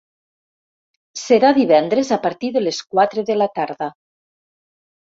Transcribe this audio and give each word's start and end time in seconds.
Serà 1.25 1.51
divendres 1.59 2.11
a 2.17 2.19
partir 2.27 2.53
de 2.57 2.65
les 2.67 2.81
quatre 2.97 3.29
de 3.31 3.39
la 3.45 3.51
tarda. 3.61 3.93